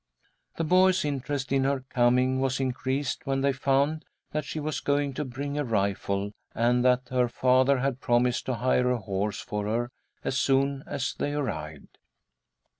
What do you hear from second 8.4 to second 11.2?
to hire a horse for her as soon as